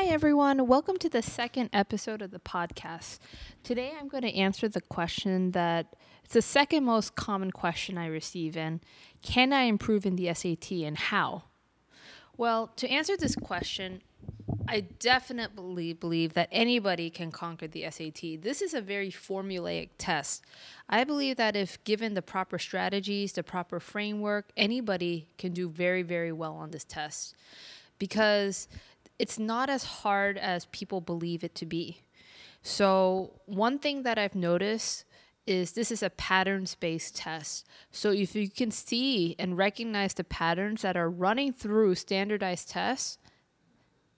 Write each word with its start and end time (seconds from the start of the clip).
Hi, 0.00 0.04
everyone. 0.04 0.68
Welcome 0.68 0.96
to 0.98 1.08
the 1.08 1.22
second 1.22 1.70
episode 1.72 2.22
of 2.22 2.30
the 2.30 2.38
podcast. 2.38 3.18
Today, 3.64 3.92
I'm 3.98 4.06
going 4.06 4.22
to 4.22 4.32
answer 4.32 4.68
the 4.68 4.80
question 4.80 5.50
that 5.50 5.96
it's 6.22 6.34
the 6.34 6.40
second 6.40 6.84
most 6.84 7.16
common 7.16 7.50
question 7.50 7.98
I 7.98 8.06
receive 8.06 8.56
in 8.56 8.80
Can 9.22 9.52
I 9.52 9.62
improve 9.62 10.06
in 10.06 10.14
the 10.14 10.32
SAT 10.32 10.70
and 10.70 10.96
how? 10.96 11.46
Well, 12.36 12.68
to 12.76 12.88
answer 12.88 13.16
this 13.16 13.34
question, 13.34 14.02
I 14.68 14.82
definitely 14.82 15.94
believe 15.94 16.34
that 16.34 16.48
anybody 16.52 17.10
can 17.10 17.32
conquer 17.32 17.66
the 17.66 17.84
SAT. 17.90 18.42
This 18.42 18.62
is 18.62 18.74
a 18.74 18.80
very 18.80 19.10
formulaic 19.10 19.88
test. 19.98 20.44
I 20.88 21.02
believe 21.02 21.38
that 21.38 21.56
if 21.56 21.82
given 21.82 22.14
the 22.14 22.22
proper 22.22 22.60
strategies, 22.60 23.32
the 23.32 23.42
proper 23.42 23.80
framework, 23.80 24.52
anybody 24.56 25.26
can 25.38 25.50
do 25.50 25.68
very, 25.68 26.02
very 26.02 26.30
well 26.30 26.54
on 26.54 26.70
this 26.70 26.84
test 26.84 27.34
because 27.98 28.68
it's 29.18 29.38
not 29.38 29.68
as 29.68 29.84
hard 29.84 30.38
as 30.38 30.66
people 30.66 31.00
believe 31.00 31.42
it 31.42 31.54
to 31.56 31.66
be. 31.66 32.02
So, 32.62 33.40
one 33.46 33.78
thing 33.78 34.02
that 34.02 34.18
I've 34.18 34.34
noticed 34.34 35.04
is 35.46 35.72
this 35.72 35.90
is 35.90 36.02
a 36.02 36.10
patterns 36.10 36.74
based 36.74 37.16
test. 37.16 37.66
So, 37.90 38.10
if 38.10 38.34
you 38.34 38.48
can 38.50 38.70
see 38.70 39.34
and 39.38 39.56
recognize 39.56 40.14
the 40.14 40.24
patterns 40.24 40.82
that 40.82 40.96
are 40.96 41.10
running 41.10 41.52
through 41.52 41.94
standardized 41.94 42.70
tests, 42.70 43.18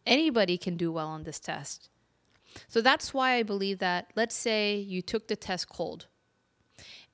anybody 0.06 0.58
can 0.58 0.76
do 0.76 0.90
well 0.92 1.08
on 1.08 1.22
this 1.24 1.38
test. 1.38 1.88
So, 2.68 2.80
that's 2.80 3.14
why 3.14 3.34
I 3.34 3.42
believe 3.42 3.78
that, 3.78 4.10
let's 4.16 4.34
say 4.34 4.76
you 4.76 5.02
took 5.02 5.28
the 5.28 5.36
test 5.36 5.68
cold 5.68 6.06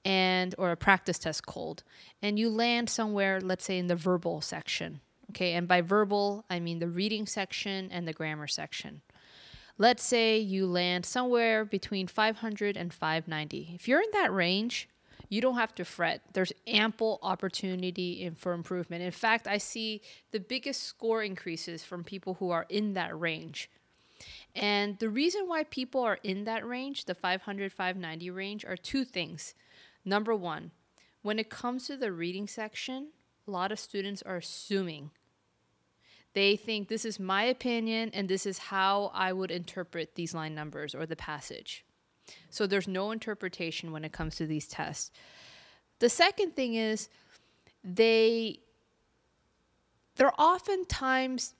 and 0.07 0.55
or 0.57 0.71
a 0.71 0.77
practice 0.77 1.19
test 1.19 1.47
cold 1.47 1.83
and 2.23 2.39
you 2.39 2.49
land 2.49 2.89
somewhere 2.89 3.41
let's 3.41 3.65
say 3.65 3.77
in 3.77 3.89
the 3.89 3.97
verbal 3.97 4.41
section 4.41 5.01
Okay, 5.31 5.55
and 5.55 5.67
by 5.67 5.81
verbal, 5.81 6.45
I 6.49 6.61
mean 6.61 6.79
the 6.79 6.89
reading 6.89 7.27
section 7.27 7.89
and 7.91 8.07
the 8.07 8.13
grammar 8.13 8.47
section. 8.47 9.03
Let's 9.79 10.03
say 10.03 10.39
you 10.39 10.67
land 10.67 11.05
somewhere 11.05 11.65
between 11.65 12.07
500 12.07 12.77
and 12.77 12.93
590. 12.93 13.73
If 13.75 13.87
you're 13.87 14.01
in 14.01 14.11
that 14.13 14.33
range, 14.33 14.89
you 15.29 15.41
don't 15.41 15.57
have 15.57 15.75
to 15.75 15.85
fret. 15.85 16.23
There's 16.33 16.53
ample 16.67 17.19
opportunity 17.23 18.31
for 18.37 18.53
improvement. 18.53 19.03
In 19.03 19.11
fact, 19.11 19.47
I 19.47 19.59
see 19.59 20.01
the 20.31 20.41
biggest 20.41 20.85
score 20.85 21.23
increases 21.23 21.85
from 21.85 22.05
people 22.05 22.35
who 22.35 22.51
are 22.51 22.67
in 22.69 22.95
that 22.95 23.19
range. 23.19 23.69
And 24.55 24.99
the 24.99 25.11
reason 25.11 25.47
why 25.47 25.65
people 25.65 26.01
are 26.01 26.19
in 26.23 26.45
that 26.45 26.67
range, 26.67 27.05
the 27.05 27.15
500 27.15 27.73
590 27.73 28.31
range, 28.31 28.65
are 28.65 28.77
two 28.77 29.05
things. 29.05 29.55
Number 30.05 30.35
one, 30.35 30.71
when 31.21 31.39
it 31.39 31.51
comes 31.51 31.87
to 31.89 31.97
the 31.97 32.13
reading 32.13 32.47
section, 32.47 33.09
a 33.47 33.51
lot 33.51 33.73
of 33.73 33.79
students 33.79 34.23
are 34.23 34.37
assuming. 34.37 35.11
They 36.35 36.57
think 36.57 36.89
this 36.89 37.05
is 37.05 37.19
my 37.19 37.45
opinion 37.45 38.11
and 38.13 38.29
this 38.29 38.45
is 38.45 38.59
how 38.59 39.11
I 39.15 39.33
would 39.33 39.51
interpret 39.51 40.15
these 40.15 40.35
line 40.35 40.55
numbers 40.55 40.95
or 40.95 41.07
the 41.07 41.17
passage. 41.17 41.85
So 42.51 42.67
there's 42.67 42.89
no 42.89 43.11
interpretation 43.11 43.93
when 43.93 44.05
it 44.05 44.13
comes 44.13 44.37
to 44.37 44.47
these 44.47 44.67
tests. 44.67 45.11
The 45.99 46.09
second 46.09 46.55
thing 46.55 46.75
is 46.75 47.09
they 47.83 48.61
they're 50.17 50.39
oftentimes 50.41 51.55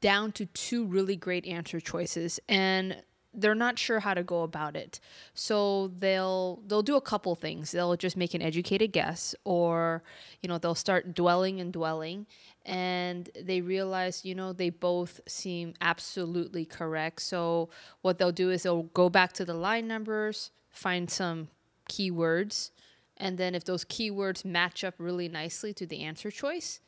down 0.00 0.32
to 0.32 0.46
two 0.46 0.84
really 0.86 1.16
great 1.16 1.46
answer 1.46 1.80
choices 1.80 2.40
and 2.48 2.96
they're 3.34 3.54
not 3.54 3.78
sure 3.78 4.00
how 4.00 4.14
to 4.14 4.22
go 4.22 4.42
about 4.42 4.76
it. 4.76 5.00
So 5.34 5.90
they'll 5.98 6.60
they'll 6.66 6.82
do 6.82 6.96
a 6.96 7.00
couple 7.00 7.34
things. 7.34 7.70
They'll 7.70 7.96
just 7.96 8.16
make 8.16 8.34
an 8.34 8.42
educated 8.42 8.92
guess 8.92 9.34
or 9.44 10.02
you 10.40 10.48
know, 10.48 10.58
they'll 10.58 10.74
start 10.74 11.14
dwelling 11.14 11.60
and 11.60 11.72
dwelling 11.72 12.26
and 12.64 13.30
they 13.40 13.60
realize, 13.60 14.24
you 14.24 14.34
know, 14.34 14.52
they 14.52 14.70
both 14.70 15.20
seem 15.26 15.74
absolutely 15.80 16.64
correct. 16.64 17.22
So 17.22 17.70
what 18.02 18.18
they'll 18.18 18.32
do 18.32 18.50
is 18.50 18.62
they'll 18.62 18.84
go 18.84 19.08
back 19.08 19.32
to 19.34 19.44
the 19.44 19.54
line 19.54 19.88
numbers, 19.88 20.50
find 20.70 21.10
some 21.10 21.48
keywords, 21.90 22.70
and 23.16 23.38
then 23.38 23.54
if 23.54 23.64
those 23.64 23.84
keywords 23.84 24.44
match 24.44 24.84
up 24.84 24.94
really 24.98 25.28
nicely 25.28 25.72
to 25.74 25.86
the 25.86 26.02
answer 26.02 26.30
choice, 26.30 26.80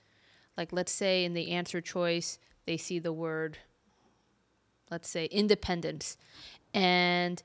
like 0.56 0.72
let's 0.72 0.92
say 0.92 1.24
in 1.24 1.34
the 1.34 1.52
answer 1.52 1.80
choice 1.80 2.38
they 2.66 2.76
see 2.76 2.98
the 2.98 3.12
word 3.12 3.58
let's 4.90 5.08
say 5.08 5.26
independence. 5.26 6.16
And 6.72 7.42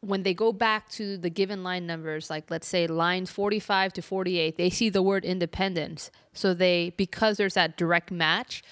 when 0.00 0.22
they 0.22 0.34
go 0.34 0.52
back 0.52 0.88
to 0.90 1.16
the 1.16 1.30
given 1.30 1.62
line 1.62 1.86
numbers 1.86 2.28
like 2.28 2.50
let's 2.50 2.66
say 2.66 2.86
lines 2.86 3.30
45 3.30 3.94
to 3.94 4.02
48 4.02 4.58
they 4.58 4.68
see 4.68 4.90
the 4.90 5.02
word 5.02 5.24
independence. 5.24 6.10
So 6.34 6.54
they 6.54 6.92
because 6.96 7.36
there's 7.36 7.54
that 7.54 7.76
direct 7.76 8.10
match 8.10 8.62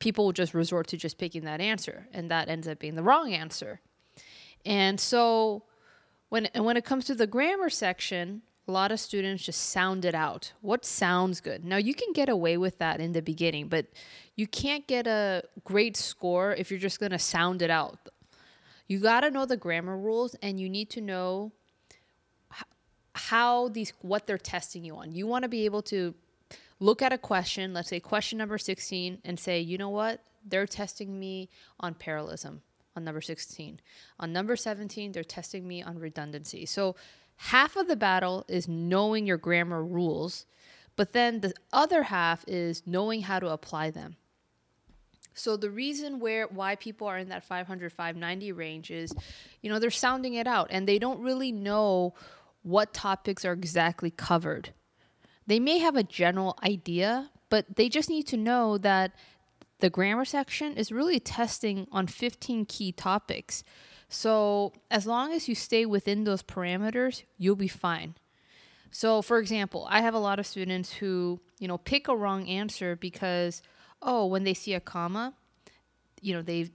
people 0.00 0.26
will 0.26 0.32
just 0.32 0.52
resort 0.52 0.86
to 0.88 0.96
just 0.96 1.18
picking 1.18 1.44
that 1.44 1.60
answer 1.60 2.08
and 2.12 2.30
that 2.30 2.48
ends 2.48 2.68
up 2.68 2.78
being 2.78 2.94
the 2.94 3.02
wrong 3.02 3.32
answer. 3.32 3.80
And 4.66 5.00
so 5.00 5.62
when 6.28 6.46
and 6.46 6.64
when 6.64 6.76
it 6.76 6.84
comes 6.84 7.06
to 7.06 7.14
the 7.14 7.26
grammar 7.26 7.70
section 7.70 8.42
a 8.66 8.72
lot 8.72 8.90
of 8.90 8.98
students 8.98 9.44
just 9.44 9.70
sound 9.70 10.04
it 10.04 10.14
out. 10.14 10.52
What 10.62 10.84
sounds 10.84 11.40
good? 11.40 11.64
Now, 11.64 11.76
you 11.76 11.94
can 11.94 12.12
get 12.12 12.28
away 12.28 12.56
with 12.56 12.78
that 12.78 13.00
in 13.00 13.12
the 13.12 13.20
beginning, 13.20 13.68
but 13.68 13.86
you 14.36 14.46
can't 14.46 14.86
get 14.86 15.06
a 15.06 15.42
great 15.64 15.96
score 15.96 16.54
if 16.54 16.70
you're 16.70 16.80
just 16.80 16.98
going 16.98 17.12
to 17.12 17.18
sound 17.18 17.60
it 17.60 17.70
out. 17.70 17.98
You 18.86 19.00
got 19.00 19.20
to 19.20 19.30
know 19.30 19.46
the 19.46 19.56
grammar 19.56 19.96
rules 19.96 20.34
and 20.42 20.58
you 20.58 20.68
need 20.68 20.90
to 20.90 21.00
know 21.00 21.52
how 23.14 23.68
these 23.68 23.92
what 24.02 24.26
they're 24.26 24.38
testing 24.38 24.84
you 24.84 24.96
on. 24.96 25.12
You 25.12 25.26
want 25.26 25.44
to 25.44 25.48
be 25.48 25.64
able 25.64 25.82
to 25.82 26.14
look 26.80 27.00
at 27.00 27.12
a 27.12 27.18
question, 27.18 27.72
let's 27.72 27.88
say 27.88 28.00
question 28.00 28.38
number 28.38 28.58
16 28.58 29.18
and 29.24 29.38
say, 29.38 29.60
"You 29.60 29.78
know 29.78 29.88
what? 29.88 30.20
They're 30.44 30.66
testing 30.66 31.18
me 31.18 31.48
on 31.78 31.94
parallelism." 31.94 32.62
On 32.96 33.02
number 33.02 33.20
16. 33.20 33.80
On 34.20 34.32
number 34.32 34.54
17, 34.54 35.12
they're 35.12 35.24
testing 35.24 35.66
me 35.66 35.82
on 35.82 35.98
redundancy. 35.98 36.64
So 36.64 36.94
half 37.36 37.76
of 37.76 37.88
the 37.88 37.96
battle 37.96 38.44
is 38.48 38.68
knowing 38.68 39.26
your 39.26 39.36
grammar 39.36 39.84
rules, 39.84 40.46
but 40.96 41.12
then 41.12 41.40
the 41.40 41.54
other 41.72 42.04
half 42.04 42.44
is 42.46 42.82
knowing 42.86 43.22
how 43.22 43.40
to 43.40 43.48
apply 43.48 43.90
them. 43.90 44.16
So 45.34 45.56
the 45.56 45.70
reason 45.70 46.20
where 46.20 46.46
why 46.46 46.76
people 46.76 47.08
are 47.08 47.18
in 47.18 47.28
that 47.28 47.44
500 47.44 47.92
590 47.92 48.52
range 48.52 48.90
is, 48.90 49.12
you 49.60 49.70
know, 49.70 49.78
they're 49.80 49.90
sounding 49.90 50.34
it 50.34 50.46
out 50.46 50.68
and 50.70 50.88
they 50.88 50.98
don't 50.98 51.20
really 51.20 51.50
know 51.50 52.14
what 52.62 52.94
topics 52.94 53.44
are 53.44 53.52
exactly 53.52 54.10
covered. 54.10 54.70
They 55.46 55.60
may 55.60 55.78
have 55.78 55.96
a 55.96 56.04
general 56.04 56.56
idea, 56.62 57.30
but 57.50 57.76
they 57.76 57.88
just 57.88 58.08
need 58.08 58.26
to 58.28 58.36
know 58.36 58.78
that 58.78 59.12
the 59.80 59.90
grammar 59.90 60.24
section 60.24 60.76
is 60.76 60.92
really 60.92 61.20
testing 61.20 61.86
on 61.92 62.06
15 62.06 62.64
key 62.66 62.92
topics. 62.92 63.64
So, 64.14 64.72
as 64.92 65.08
long 65.08 65.32
as 65.32 65.48
you 65.48 65.56
stay 65.56 65.84
within 65.84 66.22
those 66.22 66.40
parameters, 66.40 67.24
you'll 67.36 67.56
be 67.56 67.66
fine. 67.66 68.14
So, 68.92 69.22
for 69.22 69.38
example, 69.38 69.88
I 69.90 70.02
have 70.02 70.14
a 70.14 70.20
lot 70.20 70.38
of 70.38 70.46
students 70.46 70.92
who, 70.92 71.40
you 71.58 71.66
know, 71.66 71.78
pick 71.78 72.06
a 72.06 72.14
wrong 72.14 72.48
answer 72.48 72.94
because 72.94 73.60
oh, 74.00 74.24
when 74.26 74.44
they 74.44 74.54
see 74.54 74.72
a 74.72 74.78
comma, 74.78 75.34
you 76.20 76.32
know, 76.32 76.42
they 76.42 76.70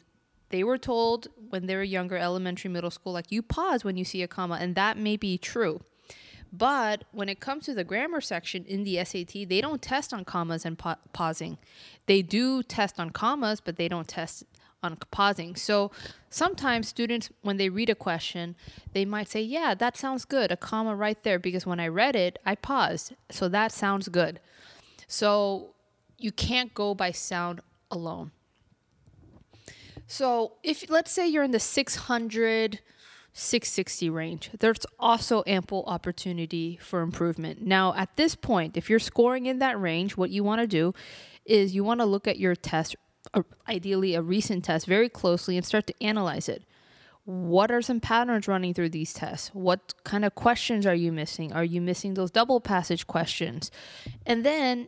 they 0.50 0.66
were 0.66 0.78
told 0.78 1.30
when 1.50 1.66
they 1.66 1.78
were 1.78 1.84
younger, 1.84 2.18
elementary, 2.18 2.70
middle 2.70 2.92
school, 2.92 3.14
like 3.14 3.32
you 3.32 3.42
pause 3.42 3.86
when 3.86 3.96
you 3.96 4.04
see 4.04 4.22
a 4.22 4.28
comma, 4.28 4.58
and 4.60 4.76
that 4.76 4.98
may 4.98 5.16
be 5.16 5.38
true. 5.38 5.80
But 6.52 7.06
when 7.14 7.30
it 7.30 7.40
comes 7.40 7.64
to 7.68 7.74
the 7.74 7.86
grammar 7.86 8.20
section 8.20 8.66
in 8.66 8.84
the 8.84 9.02
SAT, 9.06 9.48
they 9.48 9.62
don't 9.62 9.82
test 9.82 10.14
on 10.14 10.26
commas 10.26 10.66
and 10.66 10.78
pa- 10.78 10.98
pausing. 11.14 11.58
They 12.06 12.22
do 12.22 12.64
test 12.64 13.00
on 13.00 13.12
commas, 13.12 13.62
but 13.62 13.78
they 13.78 13.88
don't 13.88 14.10
test 14.10 14.44
on 14.82 14.98
pausing. 15.12 15.56
So 15.56 15.92
sometimes 16.30 16.88
students, 16.88 17.30
when 17.42 17.58
they 17.58 17.70
read 17.70 17.90
a 17.90 17.96
question, 17.96 18.56
they 18.94 19.06
might 19.06 19.30
say, 19.30 19.42
Yeah, 19.42 19.76
that 19.76 19.98
sounds 19.98 20.26
good, 20.26 20.52
a 20.52 20.58
comma 20.58 20.96
right 20.96 21.22
there, 21.24 21.40
because 21.40 21.66
when 21.66 21.80
I 21.80 21.88
read 21.88 22.16
it, 22.16 22.40
I 22.46 22.56
paused. 22.56 23.14
So 23.30 23.48
that 23.50 23.72
sounds 23.72 24.08
good. 24.08 24.40
So 25.08 25.74
you 26.18 26.32
can't 26.32 26.74
go 26.74 26.94
by 26.94 27.12
sound 27.12 27.62
alone. 27.92 28.32
So 30.08 30.54
if 30.64 30.90
let's 30.90 31.12
say 31.12 31.28
you're 31.28 31.44
in 31.44 31.52
the 31.52 31.60
600 31.60 32.80
660 33.32 34.10
range, 34.10 34.50
there's 34.60 34.86
also 35.00 35.44
ample 35.46 35.84
opportunity 35.88 36.78
for 36.82 37.02
improvement. 37.02 37.62
Now, 37.62 37.94
at 37.96 38.16
this 38.18 38.36
point, 38.36 38.76
if 38.76 38.90
you're 38.90 39.00
scoring 39.00 39.46
in 39.46 39.60
that 39.60 39.80
range, 39.80 40.18
what 40.18 40.30
you 40.30 40.44
want 40.44 40.62
to 40.62 40.68
do 40.68 40.94
is 41.46 41.74
you 41.74 41.84
want 41.84 42.02
to 42.02 42.06
look 42.06 42.28
at 42.28 42.38
your 42.38 42.56
test 42.56 42.96
ideally 43.68 44.16
a 44.16 44.22
recent 44.22 44.66
test 44.66 44.86
very 44.86 45.10
closely 45.10 45.58
and 45.58 45.66
start 45.66 45.88
to 45.88 46.04
analyze 46.04 46.50
it. 46.50 46.64
What 47.26 47.70
are 47.70 47.82
some 47.82 48.00
patterns 48.00 48.48
running 48.48 48.74
through 48.74 48.90
these 48.90 49.14
tests? 49.14 49.50
What 49.54 49.94
kind 50.04 50.26
of 50.26 50.34
questions 50.34 50.88
are 50.88 50.96
you 50.96 51.12
missing? 51.12 51.54
Are 51.54 51.64
you 51.64 51.80
missing 51.80 52.16
those 52.16 52.32
double 52.32 52.60
passage 52.60 53.06
questions? 53.06 53.70
And 54.26 54.44
then 54.44 54.88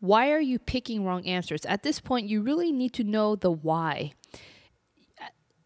why 0.00 0.30
are 0.30 0.40
you 0.40 0.58
picking 0.58 1.04
wrong 1.04 1.26
answers? 1.26 1.64
At 1.64 1.82
this 1.82 1.98
point, 1.98 2.28
you 2.28 2.42
really 2.42 2.70
need 2.70 2.92
to 2.92 3.04
know 3.04 3.34
the 3.36 3.50
why. 3.50 4.12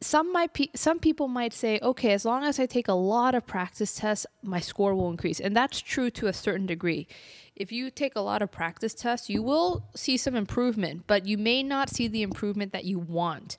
Some 0.00 0.32
might 0.32 0.52
pe- 0.54 0.68
some 0.74 0.98
people 1.00 1.28
might 1.28 1.52
say, 1.52 1.80
okay, 1.82 2.12
as 2.12 2.24
long 2.24 2.44
as 2.44 2.60
I 2.60 2.66
take 2.66 2.88
a 2.88 2.92
lot 2.92 3.34
of 3.34 3.46
practice 3.46 3.96
tests, 3.96 4.26
my 4.42 4.60
score 4.60 4.94
will 4.94 5.10
increase, 5.10 5.40
and 5.40 5.56
that's 5.56 5.80
true 5.80 6.10
to 6.10 6.28
a 6.28 6.32
certain 6.32 6.66
degree. 6.66 7.08
If 7.56 7.72
you 7.72 7.90
take 7.90 8.14
a 8.14 8.20
lot 8.20 8.40
of 8.40 8.52
practice 8.52 8.94
tests, 8.94 9.28
you 9.28 9.42
will 9.42 9.88
see 9.96 10.16
some 10.16 10.36
improvement, 10.36 11.04
but 11.08 11.26
you 11.26 11.36
may 11.36 11.64
not 11.64 11.90
see 11.90 12.06
the 12.06 12.22
improvement 12.22 12.72
that 12.72 12.84
you 12.84 13.00
want. 13.00 13.56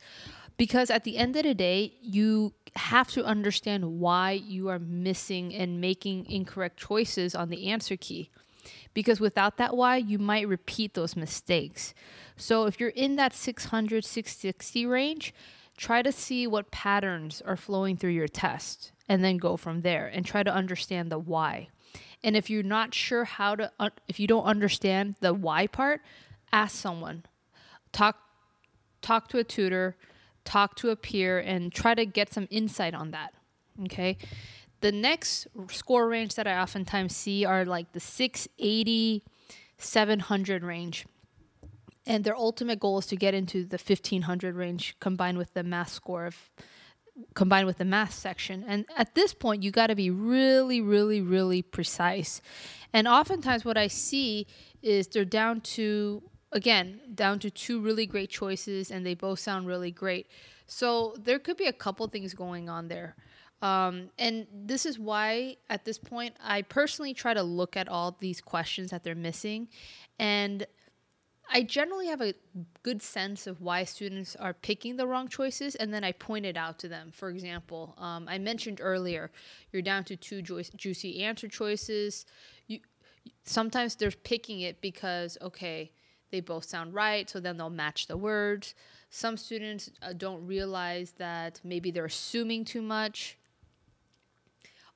Because 0.56 0.90
at 0.90 1.04
the 1.04 1.18
end 1.18 1.36
of 1.36 1.44
the 1.44 1.54
day, 1.54 1.94
you 2.02 2.54
have 2.76 3.10
to 3.12 3.24
understand 3.24 4.00
why 4.00 4.32
you 4.32 4.70
are 4.70 4.80
missing 4.80 5.54
and 5.54 5.82
making 5.82 6.26
incorrect 6.26 6.78
choices 6.78 7.36
on 7.36 7.50
the 7.50 7.68
answer 7.68 7.96
key. 7.98 8.30
Because 8.94 9.20
without 9.20 9.58
that 9.58 9.76
why, 9.76 9.98
you 9.98 10.18
might 10.20 10.48
repeat 10.48 10.94
those 10.94 11.16
mistakes. 11.16 11.94
So 12.36 12.66
if 12.66 12.80
you're 12.80 12.90
in 12.90 13.16
that 13.18 13.34
600, 13.34 14.04
660 14.04 14.86
range, 14.86 15.34
try 15.80 16.02
to 16.02 16.12
see 16.12 16.46
what 16.46 16.72
patterns 16.72 17.42
are 17.46 17.56
flowing 17.56 17.96
through 17.96 18.12
your 18.12 18.28
test 18.28 18.92
and 19.08 19.24
then 19.24 19.38
go 19.38 19.56
from 19.56 19.82
there 19.82 20.08
and 20.08 20.26
try 20.26 20.44
to 20.44 20.54
understand 20.54 21.10
the 21.10 21.18
why. 21.18 21.70
And 22.22 22.36
if 22.36 22.50
you're 22.50 22.64
not 22.64 22.94
sure 22.94 23.24
how 23.24 23.56
to, 23.56 23.72
if 24.10 24.20
you 24.20 24.28
don't 24.28 24.44
understand 24.44 25.16
the 25.22 25.34
why 25.34 25.68
part, 25.68 26.02
ask 26.52 26.76
someone. 26.76 27.24
Talk, 27.94 28.18
talk 29.02 29.30
to 29.30 29.38
a 29.38 29.44
tutor, 29.46 29.96
talk 30.44 30.76
to 30.76 30.90
a 30.90 30.98
peer, 30.98 31.40
and 31.40 31.72
try 31.72 31.96
to 31.96 32.06
get 32.06 32.34
some 32.34 32.50
insight 32.52 32.94
on 32.94 33.12
that. 33.12 33.34
Okay. 33.86 34.18
The 34.82 34.92
next 34.92 35.48
score 35.72 36.10
range 36.10 36.36
that 36.36 36.46
I 36.46 36.60
oftentimes 36.60 37.16
see 37.16 37.46
are 37.46 37.64
like 37.64 37.94
the 37.94 38.02
680, 38.02 39.24
700 39.78 40.64
range 40.64 41.06
and 42.10 42.24
their 42.24 42.36
ultimate 42.36 42.80
goal 42.80 42.98
is 42.98 43.06
to 43.06 43.16
get 43.16 43.34
into 43.36 43.64
the 43.64 43.78
1500 43.78 44.56
range 44.56 44.96
combined 45.00 45.38
with 45.38 45.54
the 45.54 45.64
math 45.64 45.90
score 45.94 46.26
of 46.26 46.36
combined 47.36 47.68
with 47.68 47.78
the 47.78 47.86
math 47.86 48.14
section. 48.14 48.66
And 48.68 48.86
at 48.98 49.14
this 49.14 49.34
point 49.34 49.62
you 49.64 49.72
got 49.72 49.88
to 49.88 49.96
be 49.96 50.10
really 50.10 50.82
really 50.82 51.22
really 51.22 51.62
precise. 51.62 52.42
And 52.92 53.08
oftentimes 53.08 53.64
what 53.64 53.78
i 53.78 53.88
see 53.88 54.48
is 54.82 55.08
they're 55.08 55.24
down 55.24 55.62
to 55.62 56.24
again 56.52 57.00
down 57.14 57.40
to 57.40 57.52
two 57.52 57.80
really 57.80 58.08
great 58.08 58.30
choices 58.30 58.90
and 58.90 59.06
they 59.06 59.14
both 59.14 59.40
sound 59.40 59.68
really 59.68 59.92
great. 59.92 60.28
So 60.66 61.16
there 61.20 61.40
could 61.40 61.58
be 61.58 61.68
a 61.68 61.74
couple 61.74 62.08
things 62.08 62.34
going 62.34 62.70
on 62.70 62.88
there. 62.88 63.16
Um, 63.62 64.10
and 64.18 64.48
this 64.54 64.86
is 64.86 64.98
why 64.98 65.58
at 65.70 65.84
this 65.84 65.98
point 65.98 66.34
i 66.42 66.62
personally 66.62 67.14
try 67.14 67.34
to 67.34 67.44
look 67.44 67.76
at 67.76 67.90
all 67.90 68.16
these 68.20 68.40
questions 68.42 68.90
that 68.92 69.04
they're 69.04 69.16
missing. 69.16 69.68
And 70.18 70.66
I 71.52 71.64
generally 71.64 72.08
have 72.08 72.22
a 72.22 72.36
good 72.84 73.02
sense 73.02 73.48
of 73.48 73.60
why 73.60 73.84
students 73.84 74.36
are 74.36 74.54
picking 74.54 74.98
the 74.98 75.08
wrong 75.08 75.28
choices, 75.28 75.74
and 75.76 75.92
then 75.92 76.04
I 76.04 76.12
point 76.12 76.46
it 76.46 76.56
out 76.56 76.78
to 76.80 76.88
them. 76.88 77.12
For 77.12 77.30
example, 77.30 77.96
um, 77.98 78.28
I 78.28 78.38
mentioned 78.38 78.80
earlier, 78.82 79.32
you're 79.72 79.82
down 79.82 80.04
to 80.06 80.16
two 80.16 80.44
ju- 80.44 80.62
juicy 80.76 81.24
answer 81.24 81.48
choices. 81.48 82.26
You 82.68 82.80
sometimes 83.46 83.96
they're 83.96 84.12
picking 84.12 84.62
it 84.62 84.80
because 84.80 85.38
okay, 85.42 85.92
they 86.30 86.40
both 86.40 86.66
sound 86.66 86.94
right, 86.94 87.28
so 87.28 87.40
then 87.40 87.58
they'll 87.58 87.72
match 87.72 88.06
the 88.06 88.18
words. 88.18 88.76
Some 89.10 89.36
students 89.36 89.90
uh, 90.04 90.14
don't 90.14 90.46
realize 90.46 91.14
that 91.18 91.60
maybe 91.64 91.90
they're 91.90 92.06
assuming 92.06 92.64
too 92.64 92.84
much. 92.84 93.39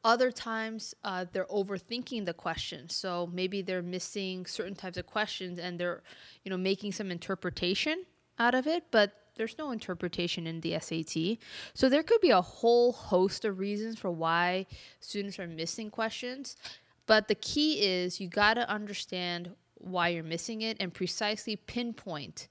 Other 0.04 0.32
times, 0.32 0.94
uh, 1.04 1.26
they're 1.32 1.46
overthinking 1.46 2.26
the 2.26 2.34
question. 2.34 2.90
So 2.90 3.30
maybe 3.32 3.62
they're 3.62 3.82
missing 3.82 4.46
certain 4.46 4.76
types 4.76 4.98
of 4.98 5.08
questions 5.08 5.60
and 5.60 5.80
they're, 5.80 6.04
you 6.44 6.50
know, 6.50 6.58
making 6.58 6.92
some 6.92 7.10
interpretation 7.10 8.04
out 8.38 8.54
of 8.54 8.68
it, 8.68 8.86
but 8.92 9.14
there's 9.36 9.58
no 9.58 9.72
interpretation 9.72 10.46
in 10.46 10.62
the 10.62 10.78
SAT. 10.80 11.38
So 11.74 11.90
there 11.90 12.04
could 12.04 12.22
be 12.22 12.30
a 12.32 12.42
whole 12.42 12.92
host 12.92 13.46
of 13.46 13.60
reasons 13.60 13.98
for 13.98 14.12
why 14.12 14.66
students 15.00 15.40
are 15.40 15.48
missing 15.48 15.90
questions. 15.90 16.58
But 17.06 17.28
the 17.28 17.36
key 17.36 17.82
is 17.82 18.20
you 18.20 18.28
got 18.28 18.56
to 18.56 18.70
understand 18.70 19.52
why 19.76 20.10
you're 20.10 20.24
missing 20.24 20.62
it 20.62 20.78
and 20.80 20.94
precisely 20.94 21.56
pinpoint 21.56 22.48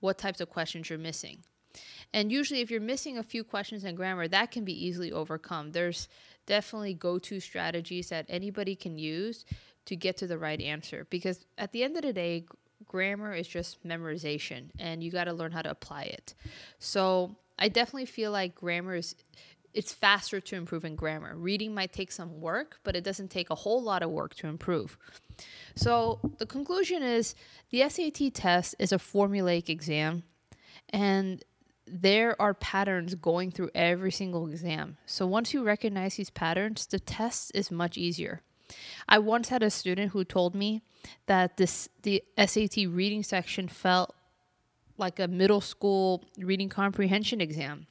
what 0.00 0.18
types 0.18 0.40
of 0.40 0.50
questions 0.50 0.90
you're 0.90 0.98
missing. 0.98 1.44
And 2.12 2.32
usually, 2.32 2.60
if 2.60 2.70
you're 2.70 2.80
missing 2.80 3.18
a 3.18 3.22
few 3.22 3.44
questions 3.44 3.84
in 3.84 3.94
grammar, 3.94 4.26
that 4.28 4.50
can 4.50 4.64
be 4.64 4.86
easily 4.86 5.12
overcome. 5.12 5.70
There's 5.70 6.08
definitely 6.46 6.94
go 6.94 7.18
to 7.18 7.40
strategies 7.40 8.08
that 8.08 8.26
anybody 8.28 8.74
can 8.74 8.98
use 8.98 9.44
to 9.86 9.96
get 9.96 10.16
to 10.18 10.26
the 10.26 10.38
right 10.38 10.60
answer. 10.60 11.06
Because 11.10 11.46
at 11.58 11.72
the 11.72 11.82
end 11.82 11.96
of 11.96 12.02
the 12.02 12.12
day, 12.12 12.44
grammar 12.86 13.34
is 13.34 13.46
just 13.46 13.84
memorization 13.86 14.70
and 14.78 15.02
you 15.02 15.10
got 15.10 15.24
to 15.24 15.32
learn 15.32 15.52
how 15.52 15.62
to 15.62 15.70
apply 15.70 16.02
it. 16.04 16.34
So 16.78 17.36
I 17.58 17.68
definitely 17.68 18.06
feel 18.06 18.32
like 18.32 18.54
grammar 18.54 18.96
is 18.96 19.14
it's 19.72 19.92
faster 19.92 20.40
to 20.40 20.56
improve 20.56 20.84
in 20.84 20.96
grammar. 20.96 21.36
Reading 21.36 21.72
might 21.72 21.92
take 21.92 22.10
some 22.10 22.40
work, 22.40 22.78
but 22.82 22.96
it 22.96 23.04
doesn't 23.04 23.30
take 23.30 23.50
a 23.50 23.54
whole 23.54 23.80
lot 23.80 24.02
of 24.02 24.10
work 24.10 24.34
to 24.34 24.48
improve. 24.48 24.98
So 25.76 26.18
the 26.38 26.46
conclusion 26.46 27.02
is 27.02 27.34
the 27.70 27.88
SAT 27.88 28.34
test 28.34 28.74
is 28.78 28.92
a 28.92 28.98
formulaic 28.98 29.68
exam 29.68 30.24
and 30.88 31.44
there 31.90 32.40
are 32.40 32.54
patterns 32.54 33.14
going 33.14 33.50
through 33.50 33.70
every 33.74 34.12
single 34.12 34.48
exam. 34.48 34.96
So 35.06 35.26
once 35.26 35.52
you 35.52 35.62
recognize 35.62 36.16
these 36.16 36.30
patterns, 36.30 36.86
the 36.86 37.00
test 37.00 37.52
is 37.54 37.70
much 37.70 37.98
easier. 37.98 38.42
I 39.08 39.18
once 39.18 39.48
had 39.48 39.62
a 39.62 39.70
student 39.70 40.12
who 40.12 40.24
told 40.24 40.54
me 40.54 40.82
that 41.26 41.56
this 41.56 41.88
the 42.02 42.22
SAT 42.38 42.76
reading 42.88 43.22
section 43.22 43.68
felt 43.68 44.14
like 44.96 45.18
a 45.18 45.26
middle 45.26 45.60
school 45.60 46.24
reading 46.38 46.68
comprehension 46.68 47.40
exam. 47.40 47.86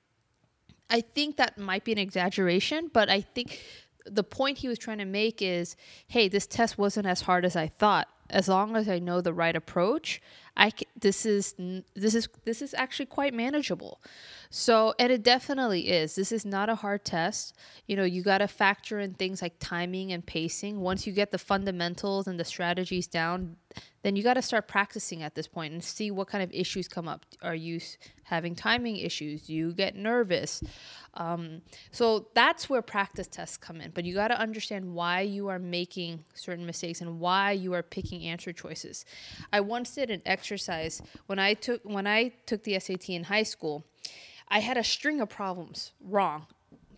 I 0.90 1.02
think 1.02 1.38
that 1.38 1.57
might 1.57 1.84
be 1.84 1.92
an 1.92 1.98
exaggeration, 1.98 2.90
but 2.94 3.10
I 3.10 3.22
think 3.22 3.60
the 4.06 4.24
point 4.24 4.60
he 4.60 4.68
was 4.68 4.80
trying 4.80 5.00
to 5.00 5.06
make 5.06 5.42
is 5.42 5.75
hey, 6.07 6.30
this 6.30 6.48
test 6.48 6.78
wasn't 6.78 7.07
as 7.07 7.22
hard 7.22 7.44
as 7.44 7.56
I 7.56 7.68
thought 7.68 8.07
as 8.30 8.48
long 8.48 8.75
as 8.75 8.88
I 8.88 9.00
know 9.00 9.22
the 9.22 9.34
right 9.34 9.56
approach, 9.56 10.22
I 10.57 10.72
this 11.00 11.25
is 11.25 11.56
this 11.96 12.16
is 12.16 12.28
this 12.46 12.62
is 12.62 12.74
actually 12.74 13.06
quite 13.06 13.34
manageable. 13.34 14.01
So, 14.50 14.96
and 14.98 15.12
it 15.12 15.24
definitely 15.24 15.90
is. 15.90 16.16
This 16.16 16.31
is 16.31 16.44
not 16.46 16.69
a 16.69 16.75
hard 16.75 17.06
test. 17.06 17.56
You 17.88 17.96
know, 17.96 18.04
you 18.04 18.24
got 18.24 18.40
to 18.40 18.48
factor 18.48 19.00
in 19.00 19.13
things 19.13 19.42
like 19.42 19.54
timing 19.60 20.12
and 20.12 20.25
pacing. 20.25 20.80
Once 20.80 21.06
you 21.06 21.13
get 21.13 21.31
the 21.31 21.38
fundamentals 21.38 22.28
and 22.28 22.40
the 22.40 22.46
strategies 22.46 23.06
down, 23.06 23.57
then 24.01 24.16
you 24.16 24.24
got 24.24 24.36
to 24.36 24.42
start 24.42 24.68
practicing 24.68 25.22
at 25.22 25.36
this 25.36 25.48
point 25.48 25.74
and 25.74 25.84
see 25.84 26.10
what 26.10 26.28
kind 26.28 26.44
of 26.44 26.52
issues 26.52 26.88
come 26.88 27.07
up. 27.07 27.25
Are 27.44 27.54
you 27.54 27.80
having 28.24 28.56
timing 28.56 28.98
issues? 28.98 29.48
Do 29.48 29.54
you 29.54 29.74
get 29.74 29.95
nervous? 29.95 30.63
Um, 31.16 31.62
so 31.92 32.28
that's 32.34 32.69
where 32.69 32.81
practice 32.81 33.28
tests 33.28 33.57
come 33.57 33.81
in. 33.81 33.92
But 33.92 34.06
you 34.06 34.13
got 34.13 34.30
to 34.30 34.40
understand 34.40 34.94
why 34.94 35.22
you 35.22 35.48
are 35.50 35.60
making 35.60 36.24
certain 36.34 36.66
mistakes 36.66 37.02
and 37.02 37.19
why 37.19 37.52
you 37.52 37.74
are 37.74 37.84
picking 37.84 38.24
answer 38.25 38.54
choices. 38.54 39.06
I 39.52 39.60
once 39.62 39.94
did 39.94 40.10
an 40.10 40.22
exercise 40.50 41.01
when 41.28 41.38
I 41.38 41.54
took 41.54 41.81
when 41.84 42.07
I 42.07 42.31
took 42.46 42.63
the 42.63 42.80
SAT 42.80 43.10
in 43.10 43.25
high 43.25 43.44
school. 43.44 43.86
I 44.48 44.60
had 44.60 44.78
a 44.78 44.84
string 44.84 45.22
of 45.22 45.30
problems 45.30 45.92
wrong, 46.04 46.47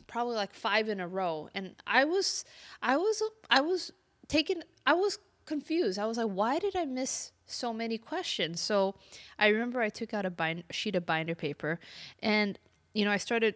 probably 0.07 0.35
like 0.35 0.53
five 0.53 0.87
in 0.87 1.01
a 1.01 1.07
row, 1.07 1.49
and 1.53 1.75
I 1.85 2.05
was, 2.05 2.45
I 2.81 2.95
was, 2.95 3.21
I 3.49 3.59
was 3.59 3.91
taken, 4.29 4.63
I 4.85 4.93
was 4.93 5.19
confused. 5.45 5.99
I 5.99 6.05
was 6.05 6.17
like, 6.17 6.29
why 6.29 6.59
did 6.59 6.77
I 6.77 6.85
miss 6.85 7.33
so 7.45 7.73
many 7.73 7.97
questions? 7.97 8.61
So 8.61 8.95
I 9.37 9.47
remember 9.47 9.81
I 9.81 9.89
took 9.89 10.13
out 10.13 10.25
a 10.25 10.29
bind, 10.29 10.63
sheet 10.71 10.95
of 10.95 11.05
binder 11.05 11.35
paper, 11.35 11.77
and 12.23 12.57
you 12.93 13.03
know 13.03 13.11
I 13.11 13.17
started 13.17 13.55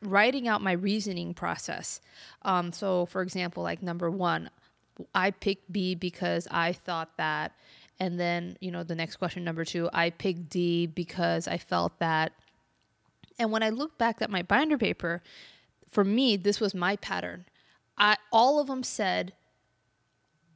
writing 0.00 0.48
out 0.48 0.62
my 0.62 0.72
reasoning 0.72 1.34
process. 1.34 2.00
Um, 2.42 2.72
so, 2.72 3.04
for 3.04 3.20
example, 3.20 3.62
like 3.62 3.82
number 3.82 4.10
one, 4.10 4.48
I 5.14 5.32
picked 5.32 5.70
B 5.70 5.94
because 5.94 6.48
I 6.50 6.72
thought 6.72 7.10
that. 7.18 7.52
And 8.02 8.18
then, 8.18 8.56
you 8.60 8.72
know, 8.72 8.82
the 8.82 8.96
next 8.96 9.18
question, 9.18 9.44
number 9.44 9.64
two, 9.64 9.88
I 9.92 10.10
picked 10.10 10.48
D 10.48 10.88
because 10.88 11.46
I 11.46 11.56
felt 11.56 12.00
that. 12.00 12.32
And 13.38 13.52
when 13.52 13.62
I 13.62 13.68
look 13.68 13.96
back 13.96 14.20
at 14.20 14.28
my 14.28 14.42
binder 14.42 14.76
paper, 14.76 15.22
for 15.88 16.02
me, 16.02 16.36
this 16.36 16.58
was 16.58 16.74
my 16.74 16.96
pattern. 16.96 17.44
I 17.96 18.16
all 18.32 18.58
of 18.58 18.66
them 18.66 18.82
said 18.82 19.34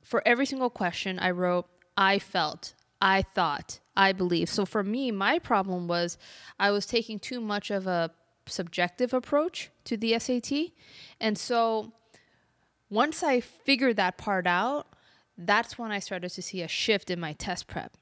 for 0.03 0.26
every 0.26 0.45
single 0.45 0.71
question 0.71 1.21
I 1.21 1.31
wrote, 1.31 1.67
I 1.97 2.19
felt, 2.19 2.75
I 3.00 3.23
thought, 3.23 3.79
I 3.97 4.11
believe. 4.11 4.49
So 4.49 4.67
for 4.67 4.83
me, 4.83 5.12
my 5.12 5.38
problem 5.38 5.87
was 5.87 6.19
I 6.59 6.73
was 6.73 6.85
taking 6.85 7.21
too 7.21 7.41
much 7.41 7.71
of 7.71 7.87
a 7.87 8.11
subjective 8.47 9.15
approach 9.15 9.71
to 9.85 9.97
the 9.97 10.19
SAT. 10.19 10.73
And 11.21 11.38
so 11.38 11.93
once 12.91 13.23
I 13.23 13.38
figured 13.38 13.95
that 13.99 14.19
part 14.19 14.49
out, 14.49 14.88
that's 15.37 15.78
when 15.78 15.90
I 15.90 15.99
started 15.99 16.31
to 16.31 16.43
see 16.43 16.62
a 16.62 16.69
shift 16.69 17.11
in 17.11 17.21
my 17.21 17.33
test 17.33 17.66
prep. 17.66 17.97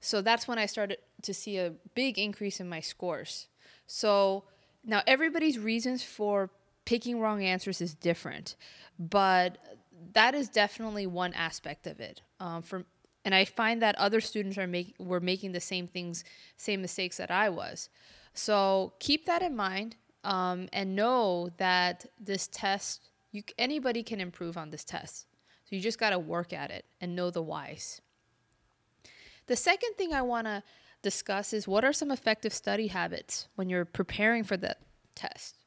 So 0.00 0.22
that's 0.22 0.48
when 0.48 0.58
I 0.58 0.66
started 0.66 0.98
to 1.22 1.34
see 1.34 1.58
a 1.58 1.74
big 1.94 2.18
increase 2.18 2.60
in 2.60 2.68
my 2.68 2.80
scores. 2.80 3.48
So 3.86 4.44
now 4.84 5.02
everybody's 5.06 5.58
reasons 5.58 6.02
for 6.02 6.50
picking 6.84 7.20
wrong 7.20 7.44
answers 7.44 7.80
is 7.80 7.94
different, 7.94 8.56
but 8.98 9.58
that 10.12 10.34
is 10.34 10.48
definitely 10.48 11.06
one 11.06 11.34
aspect 11.34 11.86
of 11.86 12.00
it. 12.00 12.22
Um, 12.40 12.62
for 12.62 12.84
and 13.22 13.34
I 13.34 13.44
find 13.44 13.82
that 13.82 13.96
other 13.96 14.20
students 14.20 14.56
are 14.56 14.66
making 14.66 14.94
were 14.98 15.20
making 15.20 15.52
the 15.52 15.60
same 15.60 15.86
things, 15.86 16.24
same 16.56 16.80
mistakes 16.80 17.18
that 17.18 17.30
I 17.30 17.50
was. 17.50 17.90
So 18.32 18.94
keep 18.98 19.26
that 19.26 19.42
in 19.42 19.54
mind 19.54 19.96
um, 20.24 20.68
and 20.72 20.96
know 20.96 21.50
that 21.58 22.06
this 22.18 22.48
test, 22.50 23.10
you 23.30 23.42
anybody 23.58 24.02
can 24.02 24.20
improve 24.20 24.56
on 24.56 24.70
this 24.70 24.84
test. 24.84 25.26
So 25.70 25.76
you 25.76 25.82
just 25.82 26.00
got 26.00 26.10
to 26.10 26.18
work 26.18 26.52
at 26.52 26.72
it 26.72 26.84
and 27.00 27.14
know 27.14 27.30
the 27.30 27.42
whys. 27.42 28.00
The 29.46 29.54
second 29.54 29.94
thing 29.96 30.12
I 30.12 30.22
want 30.22 30.48
to 30.48 30.64
discuss 31.00 31.52
is 31.52 31.68
what 31.68 31.84
are 31.84 31.92
some 31.92 32.10
effective 32.10 32.52
study 32.52 32.88
habits 32.88 33.46
when 33.54 33.68
you're 33.68 33.84
preparing 33.84 34.42
for 34.42 34.56
the 34.56 34.76
test. 35.14 35.58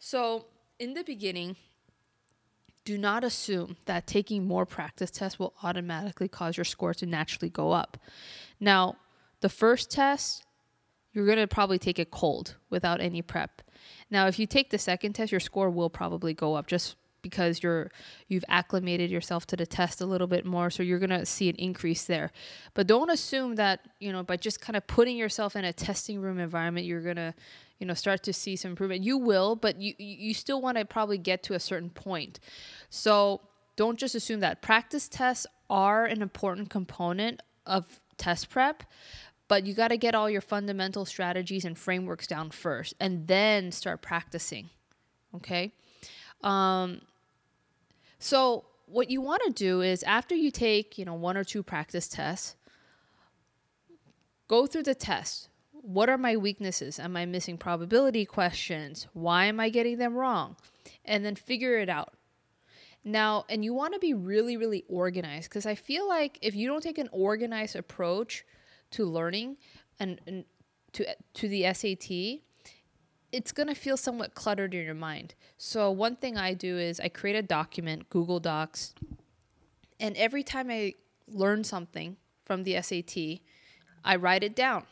So, 0.00 0.46
in 0.80 0.94
the 0.94 1.04
beginning, 1.04 1.54
do 2.84 2.98
not 2.98 3.22
assume 3.22 3.76
that 3.84 4.08
taking 4.08 4.44
more 4.44 4.66
practice 4.66 5.12
tests 5.12 5.38
will 5.38 5.54
automatically 5.62 6.26
cause 6.26 6.56
your 6.56 6.64
score 6.64 6.92
to 6.94 7.06
naturally 7.06 7.50
go 7.50 7.70
up. 7.70 7.96
Now, 8.58 8.96
the 9.42 9.48
first 9.48 9.92
test, 9.92 10.44
you're 11.12 11.26
going 11.26 11.38
to 11.38 11.46
probably 11.46 11.78
take 11.78 12.00
it 12.00 12.10
cold 12.10 12.56
without 12.68 13.00
any 13.00 13.22
prep. 13.22 13.62
Now, 14.10 14.26
if 14.26 14.40
you 14.40 14.46
take 14.46 14.70
the 14.70 14.78
second 14.78 15.12
test, 15.12 15.30
your 15.30 15.40
score 15.40 15.70
will 15.70 15.90
probably 15.90 16.34
go 16.34 16.54
up 16.54 16.66
just 16.66 16.96
because 17.22 17.62
you're 17.62 17.90
you've 18.28 18.44
acclimated 18.48 19.10
yourself 19.10 19.46
to 19.46 19.56
the 19.56 19.66
test 19.66 20.00
a 20.00 20.06
little 20.06 20.26
bit 20.26 20.44
more. 20.44 20.70
So 20.70 20.82
you're 20.82 20.98
going 20.98 21.10
to 21.10 21.24
see 21.24 21.48
an 21.48 21.56
increase 21.56 22.04
there. 22.04 22.32
But 22.74 22.86
don't 22.86 23.10
assume 23.10 23.54
that 23.56 23.80
you 24.00 24.12
know 24.12 24.22
by 24.22 24.36
just 24.36 24.60
kind 24.60 24.76
of 24.76 24.86
putting 24.86 25.16
yourself 25.16 25.56
in 25.56 25.64
a 25.64 25.72
testing 25.72 26.20
room 26.20 26.38
environment 26.38 26.86
you're 26.86 27.02
going 27.02 27.16
to 27.16 27.34
you 27.78 27.86
know 27.86 27.94
start 27.94 28.22
to 28.24 28.32
see 28.32 28.56
some 28.56 28.72
improvement. 28.72 29.02
You 29.02 29.18
will 29.18 29.56
but 29.56 29.80
you 29.80 29.94
you 29.98 30.34
still 30.34 30.60
want 30.60 30.76
to 30.78 30.84
probably 30.84 31.18
get 31.18 31.42
to 31.44 31.54
a 31.54 31.60
certain 31.60 31.90
point. 31.90 32.40
So 32.90 33.40
don't 33.76 33.98
just 33.98 34.14
assume 34.14 34.40
that. 34.40 34.60
Practice 34.60 35.08
tests 35.08 35.46
are 35.70 36.04
an 36.04 36.20
important 36.20 36.68
component 36.68 37.40
of 37.66 38.00
test 38.18 38.50
prep 38.50 38.82
but 39.48 39.66
you 39.66 39.74
got 39.74 39.88
to 39.88 39.96
get 39.98 40.14
all 40.14 40.30
your 40.30 40.40
fundamental 40.40 41.04
strategies 41.04 41.64
and 41.64 41.76
frameworks 41.76 42.26
down 42.26 42.50
first 42.50 42.94
and 43.00 43.26
then 43.26 43.70
start 43.70 44.00
practicing 44.00 44.70
okay? 45.36 45.72
Um, 46.42 47.00
so 48.22 48.64
what 48.86 49.10
you 49.10 49.20
want 49.20 49.42
to 49.46 49.52
do 49.52 49.80
is 49.80 50.02
after 50.04 50.34
you 50.34 50.50
take 50.50 50.96
you 50.98 51.04
know 51.04 51.14
one 51.14 51.36
or 51.36 51.44
two 51.44 51.62
practice 51.62 52.08
tests 52.08 52.56
go 54.48 54.66
through 54.66 54.82
the 54.82 54.94
test. 54.94 55.48
What 55.72 56.08
are 56.08 56.18
my 56.18 56.36
weaknesses? 56.36 57.00
Am 57.00 57.16
i 57.16 57.24
missing 57.24 57.56
probability 57.58 58.24
questions? 58.24 59.08
Why 59.14 59.46
am 59.46 59.58
i 59.58 59.70
getting 59.70 59.98
them 59.98 60.14
wrong? 60.14 60.56
And 61.04 61.24
then 61.24 61.34
figure 61.34 61.78
it 61.78 61.88
out. 61.88 62.12
Now 63.02 63.44
and 63.48 63.64
you 63.64 63.74
want 63.74 63.94
to 63.94 63.98
be 63.98 64.14
really 64.14 64.56
really 64.56 64.84
organized 64.88 65.48
because 65.48 65.66
i 65.66 65.74
feel 65.74 66.06
like 66.06 66.38
if 66.42 66.54
you 66.54 66.68
don't 66.68 66.82
take 66.82 66.98
an 66.98 67.08
organized 67.10 67.74
approach 67.74 68.44
to 68.92 69.04
learning 69.04 69.56
and, 69.98 70.20
and 70.26 70.44
to 70.92 71.06
to 71.34 71.48
the 71.48 71.62
SAT, 71.72 72.42
it's 73.32 73.50
going 73.50 73.68
to 73.68 73.74
feel 73.74 73.96
somewhat 73.96 74.34
cluttered 74.34 74.74
in 74.74 74.84
your 74.84 74.94
mind. 74.94 75.34
So 75.56 75.90
one 75.90 76.16
thing 76.16 76.36
I 76.36 76.54
do 76.54 76.78
is 76.78 77.00
I 77.00 77.08
create 77.08 77.36
a 77.36 77.42
document, 77.42 78.10
Google 78.10 78.38
Docs, 78.38 78.94
and 79.98 80.16
every 80.16 80.42
time 80.42 80.70
I 80.70 80.94
learn 81.26 81.64
something 81.64 82.16
from 82.44 82.64
the 82.64 82.80
SAT, 82.82 83.40
I 84.04 84.16
write 84.16 84.44
it 84.44 84.54
down. 84.54 84.84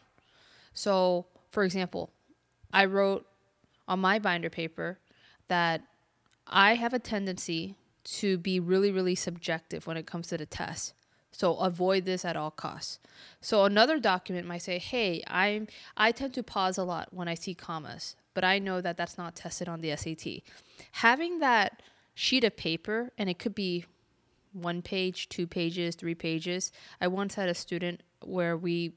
So, 0.73 1.26
for 1.50 1.64
example, 1.64 2.11
I 2.73 2.85
wrote 2.87 3.26
on 3.88 4.00
my 4.00 4.18
binder 4.18 4.50
paper 4.50 4.99
that 5.49 5.82
I 6.47 6.75
have 6.75 6.94
a 6.94 6.99
tendency 6.99 7.75
to 8.04 8.38
be 8.38 8.61
really, 8.61 8.90
really 8.90 9.14
subjective 9.14 9.87
when 9.87 9.97
it 9.97 10.06
comes 10.06 10.28
to 10.28 10.38
the 10.38 10.47
test. 10.47 10.94
So 11.32 11.56
avoid 11.56 12.04
this 12.04 12.25
at 12.25 12.37
all 12.37 12.50
costs. 12.50 12.99
So 13.40 13.64
another 13.64 13.99
document 13.99 14.47
might 14.47 14.62
say, 14.62 14.78
"Hey, 14.78 15.23
I'm 15.26 15.68
I 15.97 16.12
tend 16.12 16.35
to 16.35 16.42
pause 16.42 16.76
a 16.78 16.85
lot 16.85 17.12
when 17.12 17.28
I 17.28 17.35
see 17.35 17.54
commas, 17.54 18.16
but 18.40 18.47
I 18.47 18.59
know 18.59 18.80
that 18.80 18.97
that's 18.97 19.18
not 19.18 19.37
tested 19.37 19.68
on 19.68 19.82
the 19.82 19.90
SAT." 19.94 20.42
Having 20.92 21.40
that 21.40 21.82
sheet 22.14 22.44
of 22.44 22.56
paper 22.56 23.12
and 23.18 23.28
it 23.28 23.38
could 23.38 23.54
be 23.54 23.85
one 24.52 24.82
page, 24.82 25.28
two 25.28 25.47
pages, 25.47 25.94
three 25.94 26.14
pages. 26.14 26.73
I 27.00 27.06
once 27.09 27.35
had 27.35 27.49
a 27.49 27.54
student 27.54 28.02
where 28.25 28.56
we 28.56 28.92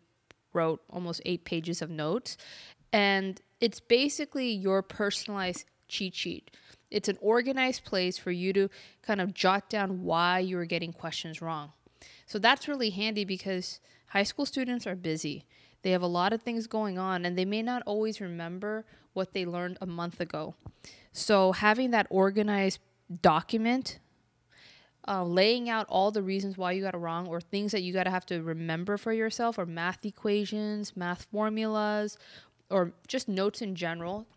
wrote 0.53 0.81
almost 0.89 1.21
8 1.25 1.43
pages 1.43 1.81
of 1.81 1.89
notes 1.89 2.38
and 2.91 3.41
it's 3.59 3.79
basically 3.79 4.50
your 4.51 4.81
personalized 4.81 5.65
cheat 5.88 6.15
sheet. 6.15 6.51
It's 6.89 7.09
an 7.09 7.17
organized 7.21 7.83
place 7.83 8.17
for 8.17 8.31
you 8.31 8.53
to 8.53 8.69
kind 9.01 9.19
of 9.19 9.33
jot 9.33 9.69
down 9.69 10.03
why 10.03 10.39
you 10.39 10.57
are 10.57 10.65
getting 10.65 10.93
questions 10.93 11.41
wrong. 11.41 11.73
So 12.25 12.39
that's 12.39 12.67
really 12.67 12.91
handy 12.91 13.25
because 13.25 13.79
high 14.13 14.24
school 14.24 14.46
students 14.46 14.86
are 14.86 14.96
busy. 14.96 15.43
They 15.82 15.89
have 15.91 16.03
a 16.03 16.08
lot 16.08 16.34
of 16.34 16.41
things 16.43 16.67
going 16.67 17.00
on 17.00 17.25
and 17.25 17.36
they 17.36 17.46
may 17.46 17.63
not 17.63 17.82
always 17.88 18.22
remember 18.22 18.86
what 19.13 19.34
they 19.34 19.43
learned 19.43 19.79
a 19.82 19.88
month 19.88 20.22
ago. 20.22 20.53
So 21.12 21.51
having 21.51 21.91
that 21.91 22.05
organized 22.12 22.79
document 23.22 23.98
uh, 25.08 25.24
laying 25.24 25.67
out 25.67 25.88
all 25.89 26.12
the 26.12 26.22
reasons 26.22 26.58
why 26.58 26.72
you 26.72 26.82
got 26.84 26.93
it 26.93 26.98
wrong 26.98 27.27
or 27.27 27.41
things 27.41 27.72
that 27.72 27.82
you 27.82 27.91
got 27.91 28.03
to 28.03 28.12
have 28.12 28.25
to 28.27 28.41
remember 28.41 28.98
for 28.98 29.12
yourself 29.12 29.58
or 29.58 29.65
math 29.65 30.05
equations, 30.05 30.96
math 30.96 31.27
formulas, 31.32 32.17
or 32.70 32.93
just 33.08 33.27
notes 33.27 33.62
in 33.62 33.75
general. 33.75 34.27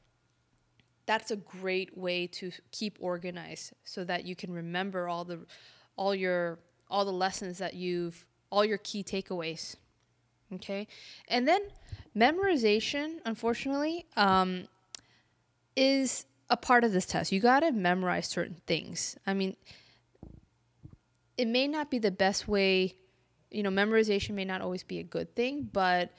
That's 1.04 1.30
a 1.30 1.36
great 1.36 1.96
way 1.96 2.26
to 2.28 2.50
keep 2.72 2.96
organized 2.98 3.74
so 3.84 4.04
that 4.04 4.24
you 4.24 4.34
can 4.34 4.52
remember 4.52 5.06
all 5.06 5.24
the 5.24 5.46
all 5.96 6.14
your 6.14 6.58
all 6.90 7.04
the 7.04 7.12
lessons 7.12 7.58
that 7.58 7.74
you've, 7.74 8.24
all 8.56 8.64
your 8.64 8.78
key 8.78 9.04
takeaways. 9.04 9.76
Okay. 10.54 10.88
And 11.28 11.46
then 11.46 11.60
memorization, 12.16 13.16
unfortunately, 13.26 14.06
um, 14.16 14.66
is 15.76 16.24
a 16.48 16.56
part 16.56 16.82
of 16.82 16.90
this 16.92 17.04
test. 17.04 17.32
You 17.32 17.40
got 17.40 17.60
to 17.60 17.70
memorize 17.72 18.28
certain 18.28 18.62
things. 18.66 19.18
I 19.26 19.34
mean, 19.34 19.56
it 21.36 21.46
may 21.46 21.68
not 21.68 21.90
be 21.90 21.98
the 21.98 22.10
best 22.10 22.48
way, 22.48 22.94
you 23.50 23.62
know, 23.62 23.68
memorization 23.68 24.30
may 24.30 24.46
not 24.46 24.62
always 24.62 24.82
be 24.82 25.00
a 25.00 25.02
good 25.02 25.34
thing, 25.34 25.68
but 25.70 26.12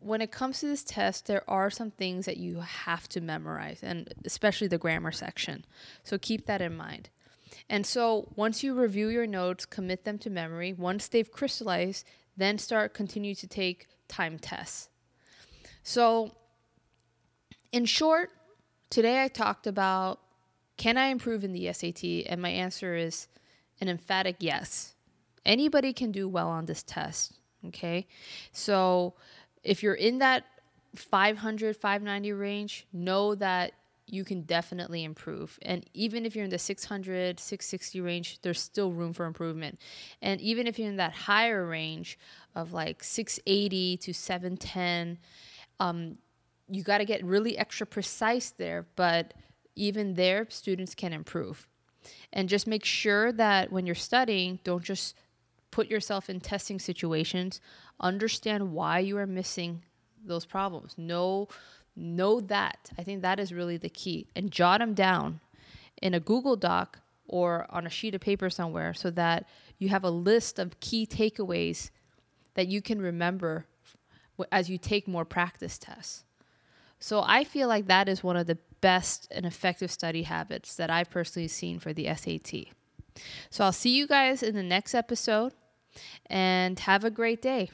when 0.00 0.20
it 0.20 0.32
comes 0.32 0.58
to 0.60 0.66
this 0.66 0.82
test, 0.82 1.26
there 1.26 1.48
are 1.48 1.70
some 1.70 1.92
things 1.92 2.26
that 2.26 2.38
you 2.38 2.58
have 2.58 3.08
to 3.10 3.20
memorize, 3.20 3.84
and 3.84 4.12
especially 4.24 4.66
the 4.66 4.78
grammar 4.78 5.12
section. 5.12 5.64
So 6.02 6.18
keep 6.18 6.46
that 6.46 6.60
in 6.60 6.76
mind. 6.76 7.10
And 7.70 7.86
so 7.86 8.32
once 8.36 8.62
you 8.62 8.74
review 8.74 9.08
your 9.08 9.26
notes, 9.26 9.66
commit 9.66 10.04
them 10.04 10.18
to 10.18 10.30
memory, 10.30 10.72
once 10.72 11.08
they've 11.08 11.30
crystallized, 11.30 12.06
then 12.36 12.58
start 12.58 12.94
continue 12.94 13.34
to 13.34 13.46
take 13.46 13.88
time 14.08 14.38
tests. 14.38 14.88
So 15.82 16.32
in 17.72 17.84
short, 17.84 18.30
today 18.90 19.22
I 19.22 19.28
talked 19.28 19.66
about 19.66 20.20
can 20.76 20.96
I 20.96 21.06
improve 21.06 21.42
in 21.42 21.52
the 21.52 21.72
SAT? 21.72 22.04
And 22.26 22.40
my 22.40 22.50
answer 22.50 22.94
is 22.94 23.26
an 23.80 23.88
emphatic 23.88 24.36
yes. 24.38 24.94
Anybody 25.44 25.92
can 25.92 26.12
do 26.12 26.28
well 26.28 26.48
on 26.48 26.66
this 26.66 26.84
test. 26.84 27.40
Okay. 27.66 28.06
So 28.52 29.14
if 29.64 29.82
you're 29.82 29.94
in 29.94 30.18
that 30.18 30.44
500, 30.94 31.76
590 31.76 32.32
range, 32.32 32.86
know 32.92 33.34
that 33.34 33.72
you 34.10 34.24
can 34.24 34.42
definitely 34.42 35.04
improve. 35.04 35.58
And 35.62 35.84
even 35.94 36.24
if 36.24 36.34
you're 36.34 36.44
in 36.44 36.50
the 36.50 36.58
600, 36.58 37.38
660 37.38 38.00
range, 38.00 38.40
there's 38.42 38.60
still 38.60 38.92
room 38.92 39.12
for 39.12 39.26
improvement. 39.26 39.78
And 40.22 40.40
even 40.40 40.66
if 40.66 40.78
you're 40.78 40.88
in 40.88 40.96
that 40.96 41.12
higher 41.12 41.66
range 41.66 42.18
of 42.54 42.72
like 42.72 43.04
680 43.04 43.98
to 43.98 44.14
710, 44.14 45.18
um, 45.80 46.18
you 46.68 46.82
got 46.82 46.98
to 46.98 47.04
get 47.04 47.24
really 47.24 47.56
extra 47.58 47.86
precise 47.86 48.50
there. 48.50 48.86
But 48.96 49.34
even 49.74 50.14
there, 50.14 50.46
students 50.48 50.94
can 50.94 51.12
improve. 51.12 51.66
And 52.32 52.48
just 52.48 52.66
make 52.66 52.84
sure 52.84 53.32
that 53.32 53.70
when 53.70 53.86
you're 53.86 53.94
studying, 53.94 54.58
don't 54.64 54.84
just 54.84 55.14
put 55.70 55.88
yourself 55.88 56.30
in 56.30 56.40
testing 56.40 56.78
situations. 56.78 57.60
Understand 58.00 58.72
why 58.72 59.00
you 59.00 59.18
are 59.18 59.26
missing 59.26 59.82
those 60.24 60.44
problems. 60.44 60.94
Know 60.96 61.48
Know 62.00 62.40
that. 62.40 62.90
I 62.96 63.02
think 63.02 63.22
that 63.22 63.40
is 63.40 63.52
really 63.52 63.76
the 63.76 63.88
key. 63.88 64.28
And 64.36 64.50
jot 64.52 64.78
them 64.78 64.94
down 64.94 65.40
in 66.00 66.14
a 66.14 66.20
Google 66.20 66.54
Doc 66.54 67.00
or 67.26 67.66
on 67.70 67.86
a 67.86 67.90
sheet 67.90 68.14
of 68.14 68.20
paper 68.20 68.48
somewhere 68.48 68.94
so 68.94 69.10
that 69.10 69.46
you 69.78 69.88
have 69.88 70.04
a 70.04 70.10
list 70.10 70.58
of 70.58 70.78
key 70.80 71.06
takeaways 71.06 71.90
that 72.54 72.68
you 72.68 72.80
can 72.80 73.02
remember 73.02 73.66
as 74.52 74.70
you 74.70 74.78
take 74.78 75.08
more 75.08 75.24
practice 75.24 75.76
tests. 75.76 76.24
So 77.00 77.22
I 77.24 77.44
feel 77.44 77.68
like 77.68 77.86
that 77.86 78.08
is 78.08 78.22
one 78.22 78.36
of 78.36 78.46
the 78.46 78.58
best 78.80 79.28
and 79.30 79.44
effective 79.44 79.90
study 79.90 80.22
habits 80.22 80.74
that 80.76 80.90
I've 80.90 81.10
personally 81.10 81.48
seen 81.48 81.78
for 81.78 81.92
the 81.92 82.12
SAT. 82.14 82.66
So 83.50 83.64
I'll 83.64 83.72
see 83.72 83.90
you 83.90 84.06
guys 84.06 84.42
in 84.42 84.54
the 84.54 84.62
next 84.62 84.94
episode 84.94 85.52
and 86.26 86.78
have 86.80 87.04
a 87.04 87.10
great 87.10 87.42
day. 87.42 87.70